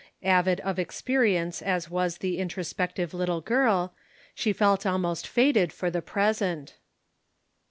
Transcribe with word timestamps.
Avid 0.23 0.59
of 0.61 0.79
experience 0.79 1.61
as 1.61 1.87
was 1.91 2.17
the 2.17 2.39
introspective 2.39 3.13
little 3.13 3.39
girl, 3.39 3.93
she 4.33 4.51
felt 4.51 4.83
almost 4.83 5.27
fated 5.27 5.71
for 5.71 5.91
the 5.91 6.01
present. 6.01 6.75